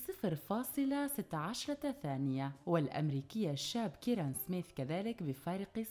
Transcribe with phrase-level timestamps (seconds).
[2.04, 5.84] ثانية والأمريكي الشاب كيران سميث كذلك بفارق 0.58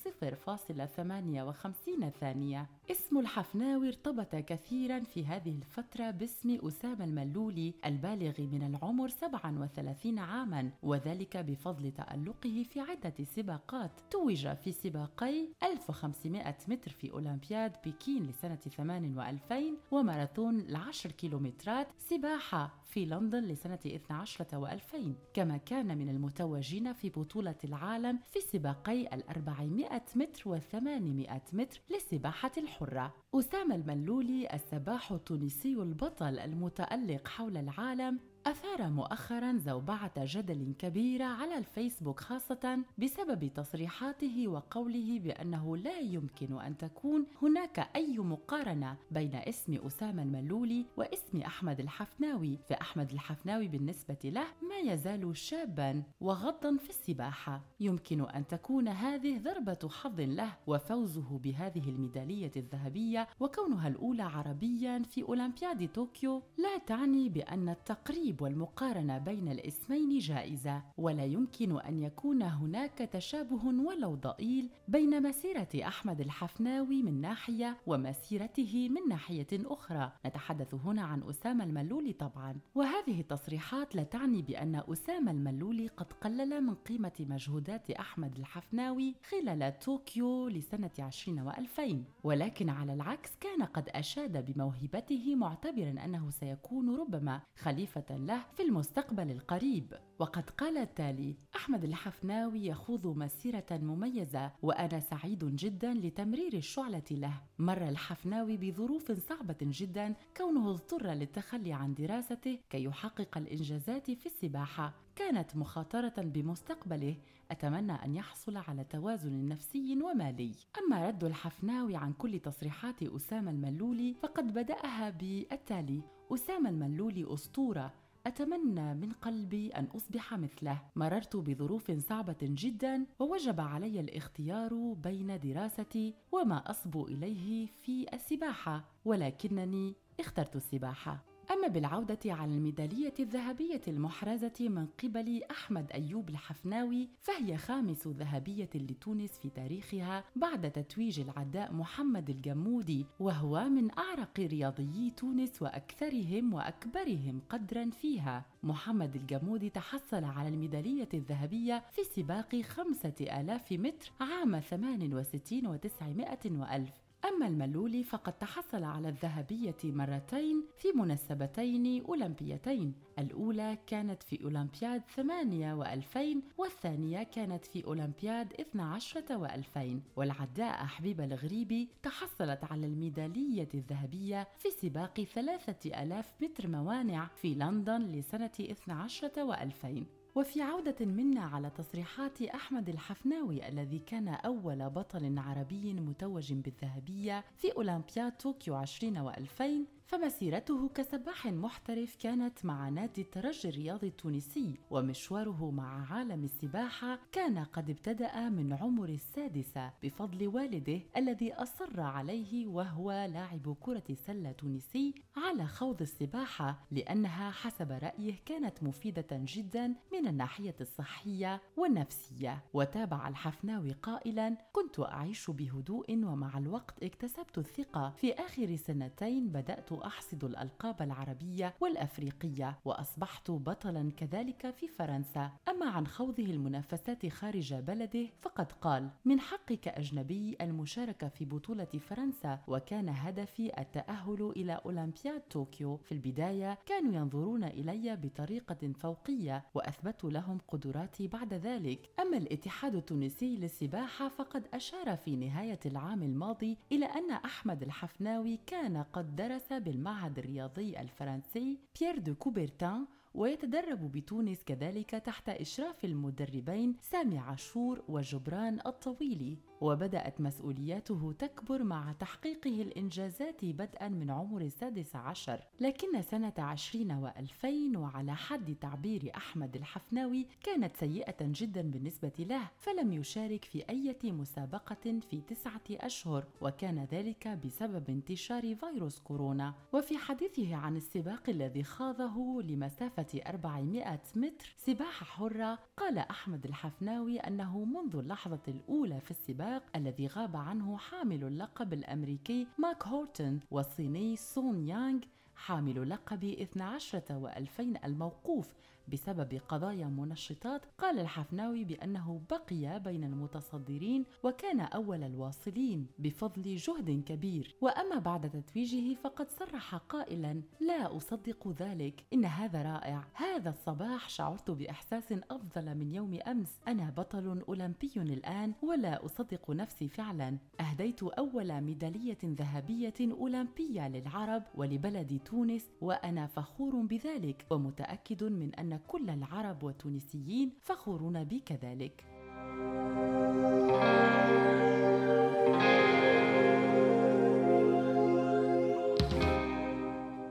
[2.20, 2.66] ثانية.
[2.90, 10.70] اسم الحفناوي ارتبط كثيرا في هذه الفترة باسم أسامة الملولي البالغ من العمر 37 عاما
[10.82, 13.90] وذلك بفضل تألقه في عدة سباقات.
[14.10, 19.54] توج في سباقي 1500 متر في أولمبياد بكين لسنة 8 و2000
[19.92, 24.98] وماراثون العشر كيلومترات سباحة في لندن لسنة 12 و2000
[25.34, 33.14] كما كان من المتوجين في بطولة العالم في سباقي الأربعمائة متر والثمانمائة متر للسباحة الحرة
[33.34, 42.20] أسامة الملولي السباح التونسي البطل المتألق حول العالم أثار مؤخرا زوبعة جدل كبيرة على الفيسبوك
[42.20, 50.22] خاصة بسبب تصريحاته وقوله بأنه لا يمكن أن تكون هناك أي مقارنة بين اسم أسامة
[50.22, 52.58] الملولي واسم أحمد الحفناوي.
[52.68, 57.62] فأحمد الحفناوي بالنسبة له ما يزال شابا وغضا في السباحة.
[57.80, 65.22] يمكن أن تكون هذه ضربة حظ له وفوزه بهذه الميدالية الذهبية وكونها الأولى عربيا في
[65.22, 72.42] أولمبياد طوكيو لا تعني بأن التقريب الترتيب والمقارنة بين الاسمين جائزة ولا يمكن أن يكون
[72.42, 80.12] هناك تشابه ولو ضئيل بين مسيرة أحمد الحفناوي من ناحية ومسيرته من ناحية أخرى.
[80.26, 82.56] نتحدث هنا عن أسامة الملولي طبعا.
[82.74, 89.78] وهذه التصريحات لا تعني بأن أسامة الملولي قد قلل من قيمة مجهودات أحمد الحفناوي خلال
[89.78, 97.40] طوكيو لسنة 20 و2000 ولكن على العكس كان قد أشاد بموهبته معتبرا أنه سيكون ربما
[97.56, 99.94] خليفة له في المستقبل القريب.
[100.18, 107.40] وقد قال التالي أحمد الحفناوي يخوض مسيرة مميزة وأنا سعيد جدا لتمرير الشعلة له.
[107.58, 114.94] مر الحفناوي بظروف صعبة جدا كونه اضطر للتخلي عن دراسته كي يحقق الإنجازات في السباحة.
[115.16, 117.16] كانت مخاطرة بمستقبله
[117.50, 120.52] أتمنى أن يحصل على توازن نفسي ومالي.
[120.78, 126.02] أما رد الحفناوي عن كل تصريحات أسامة الملولي فقد بدأها بالتالي.
[126.34, 127.92] أسامة الملولي أسطورة
[128.28, 130.82] أتمنى من قلبي أن أصبح مثله.
[130.96, 139.94] مررت بظروف صعبة جدا ووجب علي الاختيار بين دراستي وما أصبو إليه في السباحة ولكنني
[140.20, 141.24] اخترت السباحة.
[141.50, 149.38] أما بالعودة على الميدالية الذهبية المحرزة من قبل أحمد أيوب الحفناوي فهي خامس ذهبية لتونس
[149.38, 157.90] في تاريخها بعد تتويج العداء محمد الجمودي وهو من أعرق رياضيي تونس وأكثرهم وأكبرهم قدرا
[157.90, 158.44] فيها.
[158.62, 167.07] محمد الجمودي تحصل على الميدالية الذهبية في سباق خمسة آلاف متر عام 68 وتسعمائة وألف.
[167.24, 172.94] أما الملولي فقد تحصل على الذهبية مرتين في مناسبتين أولمبيتين.
[173.18, 181.88] الأولى كانت في أولمبياد 8 و2000 والثانية كانت في أولمبياد 12 و2000 والعداء حبيبة الغريبي
[182.02, 190.62] تحصلت على الميدالية الذهبية في سباق 3000 متر موانع في لندن لسنة 12 و2000 وفي
[190.62, 198.32] عودة منا على تصريحات أحمد الحفناوي الذي كان أول بطل عربي متوج بالذهبية في أولمبياد
[198.36, 206.44] طوكيو 20 و2000 فمسيرته كسباح محترف كانت مع نادي الترجي الرياضي التونسي ومشواره مع عالم
[206.44, 214.04] السباحة كان قد ابتدأ من عمر السادسة بفضل والده الذي أصر عليه وهو لاعب كرة
[214.26, 222.64] سلة تونسي على خوض السباحة لأنها حسب رأيه كانت مفيدة جدا من الناحية الصحية والنفسية.
[222.72, 228.10] وتابع الحفناوي قائلا كنت أعيش بهدوء ومع الوقت اكتسبت الثقة.
[228.10, 235.50] في آخر سنتين بدأت أحصد الألقاب العربية والأفريقية وأصبحت بطلا كذلك في فرنسا.
[235.68, 242.60] أما عن خوضه المنافسات خارج بلده فقد قال من حقي كأجنبي المشاركة في بطولة فرنسا
[242.68, 245.96] وكان هدفي التأهل إلى أولمبياد طوكيو.
[245.96, 252.10] في البداية كانوا ينظرون إلي بطريقة فوقية وأثبت لهم قدراتي بعد ذلك.
[252.20, 258.96] أما الاتحاد التونسي للسباحة فقد أشار في نهاية العام الماضي إلى أن أحمد الحفناوي كان
[259.12, 267.38] قد درس بالمعهد الرياضي الفرنسي بيير دو كوبرتان ويتدرب بتونس كذلك تحت إشراف المدربين سامي
[267.38, 269.58] عاشور وجبران الطويلي.
[269.80, 275.60] وبدأت مسؤولياته تكبر مع تحقيقه الإنجازات بدءا من عمر السادس عشر.
[275.80, 283.12] لكن سنة عشرين وألفين وعلى حد تعبير أحمد الحفناوي كانت سيئة جدا بالنسبة له فلم
[283.12, 289.74] يشارك في أي مسابقة في تسعة أشهر وكان ذلك بسبب انتشار فيروس كورونا.
[289.92, 297.84] وفي حديثه عن السباق الذي خاضه لمسافة 400 متر سباحة حرة قال أحمد الحفناوي أنه
[297.84, 304.36] منذ اللحظة الأولى في السباق السباق الذي غاب عنه حامل اللقب الأمريكي ماك هورتون والصيني
[304.36, 305.20] سون يانغ
[305.56, 308.68] حامل لقب 12 و2000 الموقوف
[309.12, 317.76] بسبب قضايا منشطات قال الحفناوي بأنه بقي بين المتصدرين وكان أول الواصلين بفضل جهد كبير.
[317.80, 323.24] وأما بعد تتويجه فقد صرح قائلا لا أصدق ذلك إن هذا رائع.
[323.34, 326.80] هذا الصباح شعرت بإحساس أفضل من يوم أمس.
[326.88, 330.58] أنا بطل أولمبي الآن ولا أصدق نفسي فعلا.
[330.80, 339.30] أهديت أول ميدالية ذهبية أولمبية للعرب ولبلد تونس وأنا فخور بذلك ومتأكد من أن كل
[339.30, 342.24] العرب والتونسيين فخورون بي كذلك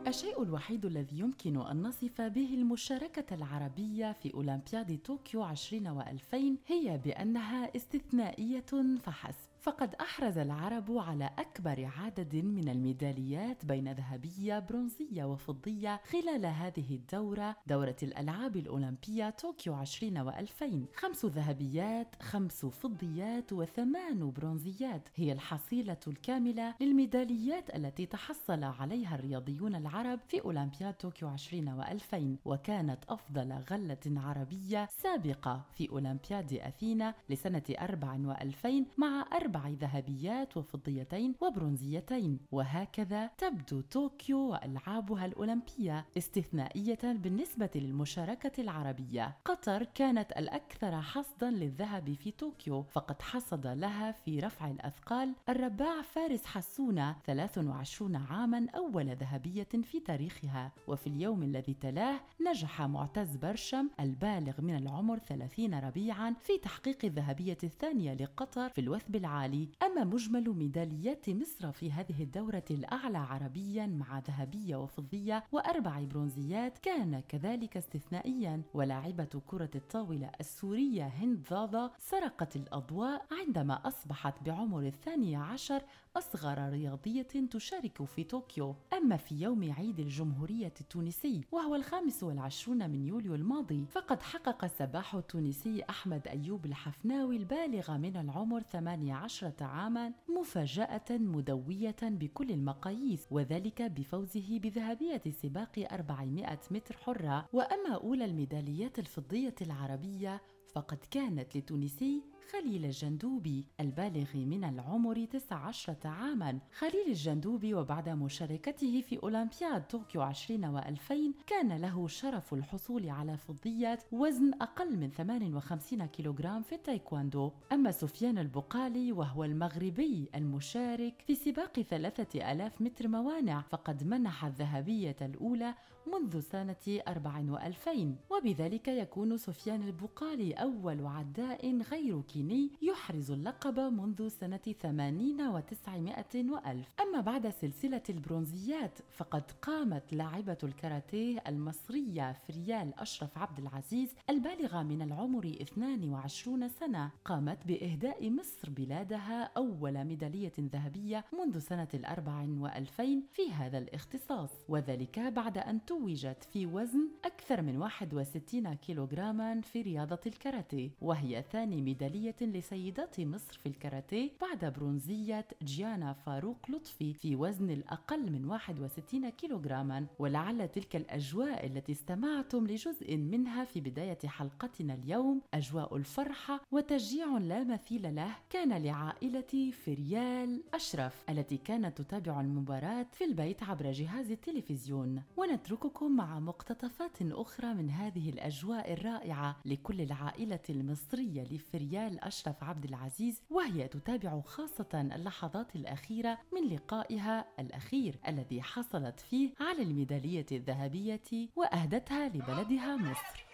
[0.08, 6.36] الشيء الوحيد الذي يمكن أن نصف به المشاركة العربية في أولمبياد طوكيو 20 و2000
[6.68, 8.66] هي بأنها استثنائية
[9.02, 9.47] فحسب.
[9.68, 17.56] فقد أحرز العرب على أكبر عدد من الميداليات بين ذهبية برونزية وفضية خلال هذه الدورة
[17.68, 25.10] دورة الألعاب الأولمبية طوكيو 20 و2000 خمس ذهبيات خمس فضيات وثمان برونزيات.
[25.16, 33.00] هي الحصيلة الكاملة للميداليات التي تحصل عليها الرياضيون العرب في أولمبياد طوكيو 20 و2000 وكانت
[33.10, 42.40] أفضل غلة عربية سابقة في أولمبياد أثينا لسنة 4 و2000 مع أربع ذهبيات وفضيتين وبرونزيتين.
[42.52, 49.38] وهكذا تبدو طوكيو وألعابها الأولمبية استثنائية بالنسبة للمشاركة العربية.
[49.46, 56.46] قطر كانت الأكثر حصدا للذهب في طوكيو فقد حصد لها في رفع الأثقال الرباع فارس
[56.46, 60.72] حسونة 23 عاما أول ذهبية في تاريخها.
[60.88, 67.58] وفي اليوم الذي تلاه نجح معتز برشم البالغ من العمر 30 ربيعا في تحقيق الذهبية
[67.64, 73.86] الثانية لقطر في الوثب العالي العالي أما مجمل ميداليات مصر في هذه الدورة الأعلى عربيا
[73.86, 78.62] مع ذهبية وفضية وأربع برونزيات كان كذلك استثنائيا.
[78.74, 85.82] ولاعبة كرة الطاولة السورية هند ضاضة سرقت الأضواء عندما أصبحت بعمر الثاني عشر
[86.18, 88.76] أصغر رياضية تشارك في طوكيو.
[88.94, 95.16] أما في يوم عيد الجمهورية التونسي وهو الخامس والعشرون من يوليو الماضي فقد حقق السباح
[95.16, 104.60] التونسي أحمد أيوب الحفناوي البالغ من العمر 18 عاما مفاجأة مدوية بكل المقاييس وذلك بفوزه
[104.60, 107.50] بذهبية سباق 400 متر حرة.
[107.54, 110.42] وأما أولى الميداليات الفضية العربية
[110.76, 116.60] فقد كانت لتونسي خليل الجندوبي البالغ من العمر 19 عاما.
[116.78, 121.14] خليل الجندوبي وبعد مشاركته في أولمبياد طوكيو 20 و2000
[121.48, 127.52] كان له شرف الحصول على فضية وزن أقل من 58 كيلوغرام في التايكواندو.
[127.72, 135.76] أما سفيان البقالي وهو المغربي المشارك في سباق 3000 متر موانع فقد منح الذهبية الأولى
[136.14, 144.28] منذ سنة 4 و2000 وبذلك يكون سفيان البقالي أول عداء غير كيني يحرز اللقب منذ
[144.28, 146.88] سنة 80 وتسعمائة وألف.
[147.02, 155.02] أما بعد سلسلة البرونزيات فقد قامت لاعبة الكاراتيه المصرية فريال أشرف عبد العزيز البالغة من
[155.02, 163.52] العمر 22 سنة قامت بإهداء مصر بلادها أول ميدالية ذهبية منذ سنة الأربع وألفين في
[163.52, 164.50] هذا الاختصاص.
[164.70, 171.82] وذلك بعد أن توجت في وزن أكثر من 61 كيلوغراما في رياضة الكاراتيه وهي ثاني
[171.82, 179.30] ميدالية لسيدات مصر في الكاراتيه بعد برونزية جيانا فاروق لطفي في وزن الأقل من 61
[179.30, 180.06] كيلوغراما.
[180.20, 187.64] ولعل تلك الأجواء التي استمعتم لجزء منها في بداية حلقتنا اليوم أجواء الفرحة وتشجيع لا
[187.64, 195.24] مثيل له كان لعائلة فريال أشرف التي كانت تتابع المباراة في البيت عبر جهاز التلفزيون.
[195.38, 203.42] ونترككم مع مقتطفات أخرى من هذه الأجواء الرائعة لكل العائلة المصرية لفريال أشرف عبد العزيز
[203.50, 212.28] وهي تتابع خاصة اللحظات الأخيرة من لقائها الأخير الذي حصلت فيه على الميدالية الذهبية وأهدتها
[212.28, 213.46] لبلدها مصر.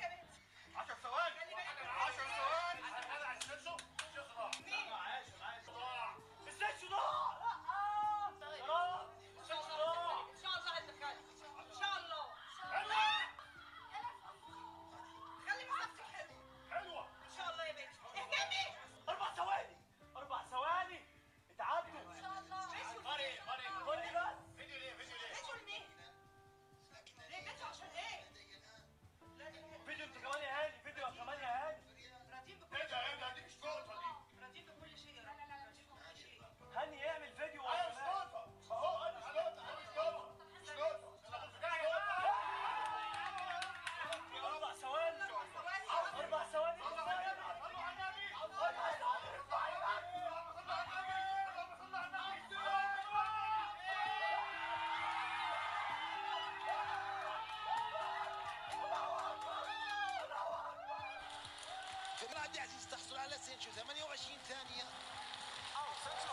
[62.32, 64.84] عبد العزيز تحصل على senshu 28 ثانية.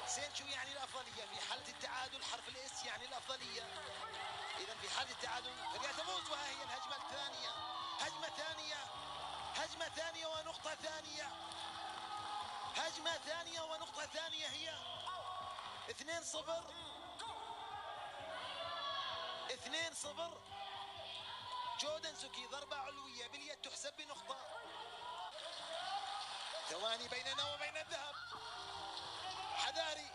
[0.07, 3.63] senshu يعني الأفضلية في حالة التعادل حرف ال S يعني الأفضلية.
[4.59, 7.51] إذا في حالة التعادل فريق تفوز وها هي الهجمة الثانية.
[8.01, 8.77] هجمة ثانية
[9.57, 11.29] هجمة ثانية ونقطة ثانية.
[12.77, 14.79] هجمة ثانية ونقطة ثانية هي
[15.91, 16.65] اثنين صفر.
[19.51, 20.41] اثنين صفر.
[21.81, 24.37] جودن سوكي ضربة علوية باليد تحسب بنقطة.
[26.71, 28.15] ثواني بيننا وبين الذهب.
[29.57, 30.11] حذاري.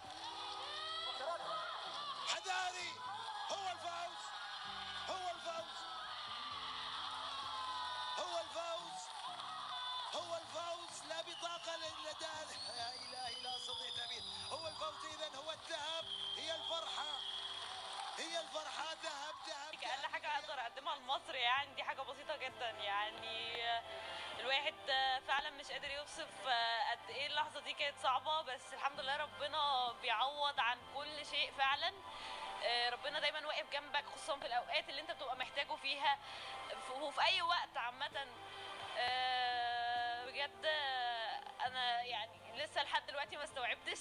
[2.27, 2.91] حذاري.
[3.51, 4.19] هو الفوز.
[5.09, 5.75] هو الفوز.
[8.19, 8.99] هو الفوز.
[10.13, 11.03] هو الفوز.
[11.09, 12.25] لا بطاقة لدى
[12.77, 16.05] يا إلهي لا أستطيع التعبير هو الفوز إذا هو الذهب.
[16.37, 17.34] هي الفرحة.
[18.17, 23.55] هي الفرحة ذهب ذهب أقل حاجة أقدر أقدمها لمصر يعني دي حاجة بسيطة جدا يعني
[24.39, 24.73] الواحد
[25.27, 26.47] فعلا مش قادر يوصف
[26.91, 31.93] قد إيه اللحظة دي كانت صعبة بس الحمد لله ربنا بيعوض عن كل شيء فعلا.
[32.89, 36.17] ربنا دايما واقف جنبك خصوصا في الأوقات اللي أنت بتبقى محتاجه فيها
[37.01, 38.27] وفي أي وقت عامة.
[40.25, 40.65] بجد
[41.65, 43.99] أنا يعني لسه لحد دلوقتي ما استوعبتش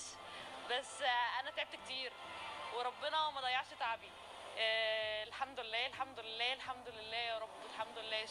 [0.70, 1.02] بس
[1.40, 2.12] أنا تعبت كتير.
[2.74, 4.10] وربنا ما ضيعش تعبي.
[4.58, 8.26] آه الحمد لله الحمد لله الحمد لله يا رب الحمد لله.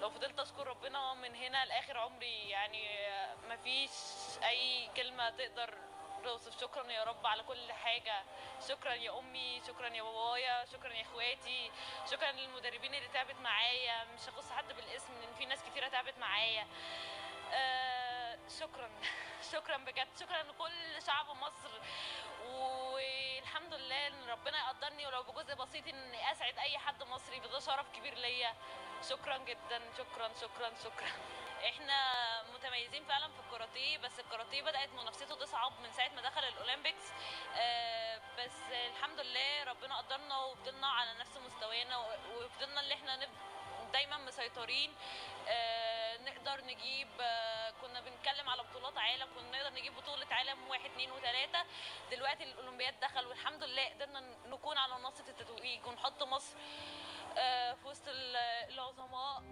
[0.00, 3.90] لو فضلت اشكر ربنا من هنا لآخر عمري يعني آه مفيش
[4.44, 5.74] أي كلمة تقدر
[6.26, 8.22] اوصف شكرا يا رب على كل حاجة.
[8.68, 11.70] شكرا يا أمي شكرا يا بابايا شكرا يا إخواتي.
[12.10, 14.04] شكرا للمدربين اللي تعبت معايا.
[14.04, 16.66] مش هخص حد بالاسم لأن في ناس كتيرة تعبت معايا.
[17.52, 18.05] آه
[18.48, 18.90] شكرا
[19.52, 20.08] شكرا بجد.
[20.20, 21.70] شكرا لكل شعب مصر.
[22.44, 27.86] والحمد لله إن ربنا يقدرني ولو بجزء بسيط اني أسعد أي حد مصري ده شرف
[27.90, 28.54] كبير ليا.
[29.08, 31.08] شكرا جدا شكرا شكرا شكرا.
[31.64, 31.96] إحنا
[32.54, 37.12] متميزين فعلا في الكاراتيه بس الكاراتيه بدأت منافسته تصعب من ساعة ما دخل الأولمبيكس.
[37.56, 41.98] آه بس الحمد لله ربنا قدرنا وفضلنا على نفس مستوانا
[42.36, 43.28] وفضلنا اللي إحنا.
[43.92, 44.94] دايما مسيطرين.
[45.48, 46.05] آه
[48.56, 51.58] على بطولات عالم كنا نقدر نجيب بطولة عالم واحد اتنين وتلاتة.
[52.10, 56.56] دلوقتي الأولمبياد دخل والحمد لله قدرنا نكون على منصة التتويج ونحط مصر
[57.38, 58.02] آه في وسط
[58.68, 59.42] العظماء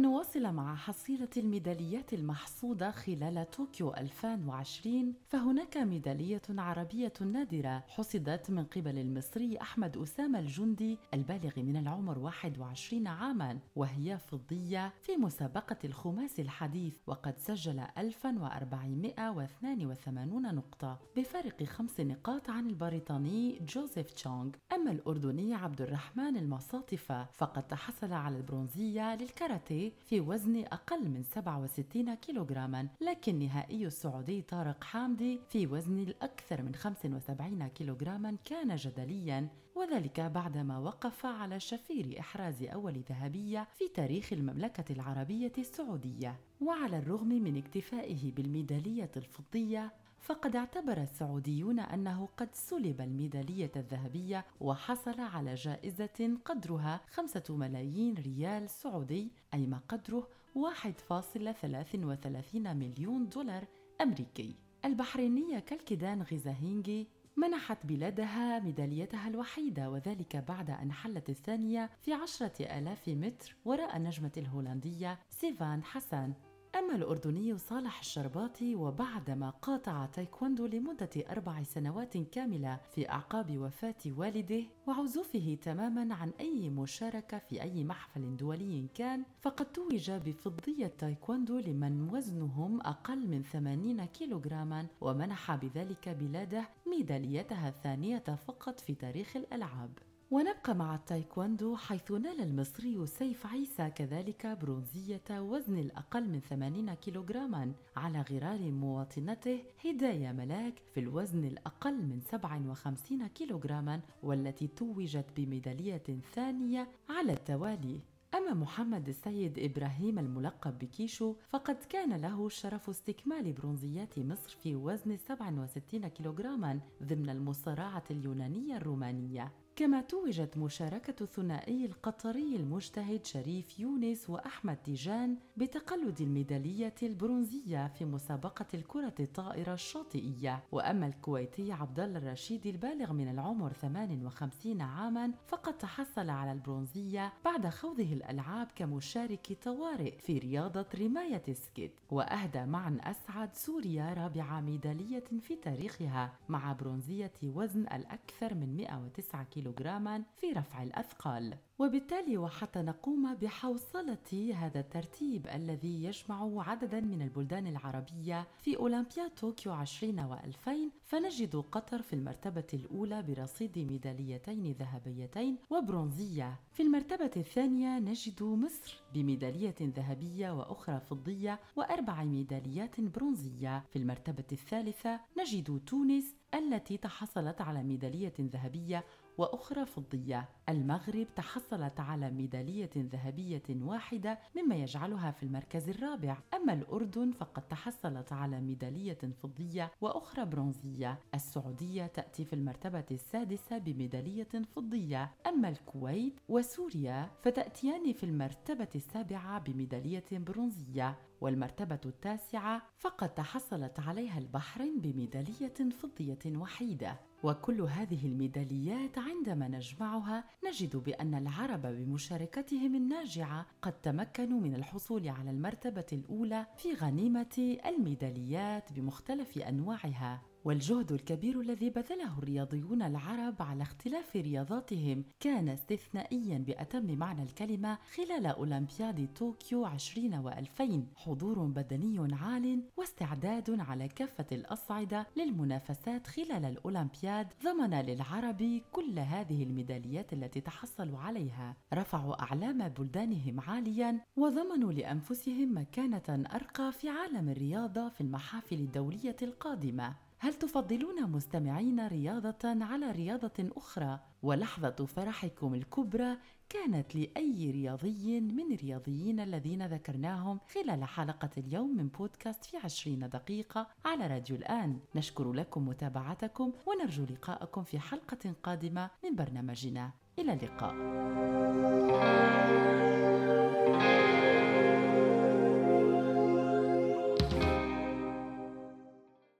[0.00, 8.98] ولنواصل مع حصيلة الميداليات المحصودة خلال طوكيو 2020 فهناك ميدالية عربية نادرة حصدت من قبل
[8.98, 16.94] المصري أحمد أسامة الجندي البالغ من العمر 21 عاما وهي فضية في مسابقة الخماس الحديث
[17.06, 24.50] وقد سجل 1482 نقطة بفارق خمس نقاط عن البريطاني جوزيف تشونغ.
[24.72, 32.14] أما الأردني عبد الرحمن المصاطفة فقد تحصل على البرونزية للكاراتيه في وزن أقل من 67
[32.14, 40.20] كيلوغراما لكن نهائي السعودي طارق حامدي في وزن الأكثر من 75 كيلوغراما كان جدليا وذلك
[40.20, 46.40] بعدما وقف على شفير إحراز أول ذهبية في تاريخ المملكة العربية السعودية.
[46.60, 55.20] وعلى الرغم من اكتفائه بالميدالية الفضية فقد اعتبر السعوديون أنه قد سلب الميدالية الذهبية وحصل
[55.20, 63.64] على جائزة قدرها خمسة ملايين ريال سعودي أي ما قدره 1.33 مليون دولار
[64.00, 64.54] أمريكي.
[64.84, 73.08] البحرينية كالكيدان غيزاهينجي منحت بلادها ميداليتها الوحيدة وذلك بعد أن حلت الثانية في عشرة آلاف
[73.08, 76.32] متر وراء النجمة الهولندية سيفان حسن
[76.78, 84.62] أما الأردني صالح الشرباطي وبعدما قاطع تايكوندو لمدة أربع سنوات كاملة في أعقاب وفاة والده
[84.86, 92.08] وعزوفه تماما عن أي مشاركة في أي محفل دولي كان فقد توج بفضية تايكوندو لمن
[92.12, 99.90] وزنهم أقل من 80 كيلوغراما ومنح بذلك بلاده ميداليتها الثانية فقط في تاريخ الألعاب.
[100.30, 107.72] ونبقى مع التايكوندو حيث نال المصري سيف عيسى كذلك برونزية وزن الأقل من 80 كيلوغراما
[107.96, 116.02] على غرار مواطنته هداية ملاك في الوزن الأقل من 57 كيلوغراما والتي توجت بميدالية
[116.34, 118.00] ثانية على التوالي.
[118.34, 125.16] أما محمد السيد إبراهيم الملقب بكيشو فقد كان له شرف استكمال برونزيات مصر في وزن
[125.16, 129.52] 67 كيلوغراما ضمن المصارعة اليونانية الرومانية.
[129.76, 138.66] كما توجت مشاركة الثنائي القطري المجتهد شريف يونس وأحمد تيجان بتقلد الميدالية البرونزية في مسابقة
[138.74, 140.62] الكرة الطائرة الشاطئية.
[140.72, 147.68] وأما الكويتي عبد الله الرشيد البالغ من العمر 58 عاما فقد تحصل على البرونزية بعد
[147.68, 155.56] خوضه الألعاب كمشارك طوارئ في رياضة رماية السكيت وأهدى معن أسعد سوريا رابع ميدالية في
[155.56, 161.56] تاريخها مع برونزية وزن الأكثر من 109 كيلوغراما في رفع الأثقال.
[161.78, 169.72] وبالتالي وحتى نقوم بحوصلة هذا الترتيب الذي يجمع عددا من البلدان العربية في أولمبياد طوكيو
[169.72, 170.70] 20 و2000
[171.04, 176.60] فنجد قطر في المرتبة الأولى برصيد ميداليتين ذهبيتين وبرونزية.
[176.72, 183.84] في المرتبة الثانية نجد مصر بميدالية ذهبية وأخرى فضية وأربع ميداليات برونزية.
[183.92, 189.04] في المرتبة الثالثة نجد تونس التي تحصلت على ميدالية ذهبية
[189.40, 190.48] وأخرى فضية.
[190.68, 196.38] المغرب تحصلت على ميدالية ذهبية واحدة مما يجعلها في المركز الرابع.
[196.54, 201.18] أما الأردن فقد تحصلت على ميدالية فضية وأخرى برونزية.
[201.34, 205.30] السعودية تأتي في المرتبة السادسة بميدالية فضية.
[205.46, 211.29] أما الكويت وسوريا فتأتيان في المرتبة السابعة بميدالية برونزية.
[211.40, 217.20] والمرتبة التاسعة فقد تحصلت عليها البحرين بميدالية فضية وحيدة.
[217.42, 225.50] وكل هذه الميداليات عندما نجمعها نجد بأن العرب بمشاركتهم الناجعة قد تمكنوا من الحصول على
[225.50, 230.42] المرتبة الأولى في غنيمة الميداليات بمختلف أنواعها.
[230.64, 238.46] والجهد الكبير الذي بذله الرياضيون العرب على اختلاف رياضاتهم كان استثنائيا بأتم معنى الكلمة خلال
[238.46, 248.00] أولمبياد طوكيو 20 و2000 حضور بدني عال واستعداد على كافة الأصعدة للمنافسات خلال الأولمبياد ضمن
[248.00, 251.76] للعرب كل هذه الميداليات التي تحصلوا عليها.
[251.94, 260.29] رفعوا أعلام بلدانهم عاليا وضمنوا لأنفسهم مكانة أرقى في عالم الرياضة في المحافل الدولية القادمة.
[260.42, 266.36] هل تفضلون مستمعين رياضة على رياضة أخرى؟ ولحظة فرحكم الكبرى
[266.68, 273.86] كانت لأي رياضي من الرياضيين الذين ذكرناهم خلال حلقة اليوم من بودكاست في عشرين دقيقة
[274.04, 274.98] على راديو الآن.
[275.14, 280.10] نشكر لكم متابعتكم ونرجو لقاءكم في حلقة قادمة من برنامجنا.
[280.38, 280.94] إلى اللقاء.